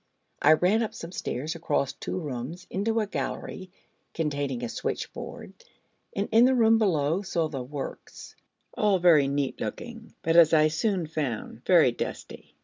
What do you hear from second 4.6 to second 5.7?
a switch board,